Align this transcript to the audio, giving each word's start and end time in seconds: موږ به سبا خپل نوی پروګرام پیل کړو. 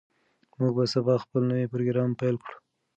موږ 0.57 0.71
به 0.77 0.85
سبا 0.93 1.15
خپل 1.23 1.41
نوی 1.51 1.65
پروګرام 1.73 2.11
پیل 2.19 2.35
کړو. 2.45 2.57